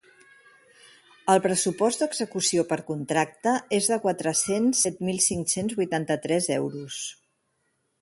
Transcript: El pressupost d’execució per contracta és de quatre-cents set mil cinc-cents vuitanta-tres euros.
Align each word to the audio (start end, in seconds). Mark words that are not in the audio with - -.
El 1.33 1.41
pressupost 1.43 2.05
d’execució 2.05 2.65
per 2.73 2.79
contracta 2.89 3.55
és 3.81 3.93
de 3.95 4.01
quatre-cents 4.09 4.83
set 4.89 5.01
mil 5.11 5.23
cinc-cents 5.31 5.81
vuitanta-tres 5.85 6.53
euros. 6.61 7.03